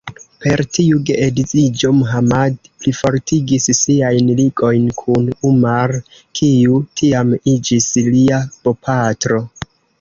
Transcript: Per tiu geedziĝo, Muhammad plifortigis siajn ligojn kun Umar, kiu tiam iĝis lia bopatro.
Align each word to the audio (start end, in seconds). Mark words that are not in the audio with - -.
Per 0.43 0.61
tiu 0.75 1.01
geedziĝo, 1.09 1.91
Muhammad 1.97 2.55
plifortigis 2.85 3.69
siajn 3.81 4.33
ligojn 4.41 4.89
kun 5.03 5.29
Umar, 5.53 5.95
kiu 6.43 6.83
tiam 7.03 7.37
iĝis 7.55 7.93
lia 8.11 8.45
bopatro. 8.67 9.43